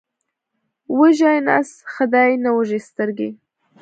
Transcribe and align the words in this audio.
وږی 0.97 1.37
نس 1.47 1.69
ښه 1.91 2.05
دی، 2.13 2.31
نه 2.43 2.49
وږې 2.55 2.79
سترګې. 2.89 3.29